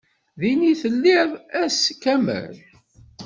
Din 0.39 0.61
i 0.71 0.73
telliḍ 0.81 1.29
ass 1.61 1.79
kamel? 2.03 2.53